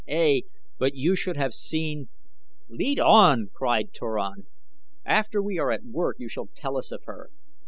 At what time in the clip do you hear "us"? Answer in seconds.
6.75-6.91